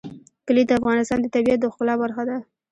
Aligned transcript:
کلي 0.45 0.63
د 0.67 0.71
افغانستان 0.79 1.19
د 1.21 1.27
طبیعت 1.35 1.59
د 1.61 1.65
ښکلا 1.73 1.95
برخه 2.03 2.23
ده. 2.29 2.37